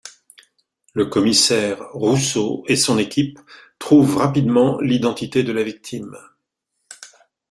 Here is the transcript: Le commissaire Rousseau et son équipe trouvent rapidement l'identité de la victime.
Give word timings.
Le 0.93 1.05
commissaire 1.05 1.79
Rousseau 1.93 2.63
et 2.67 2.75
son 2.75 2.97
équipe 2.97 3.37
trouvent 3.77 4.17
rapidement 4.17 4.79
l'identité 4.81 5.43
de 5.43 5.51
la 5.51 5.61
victime. 5.61 6.17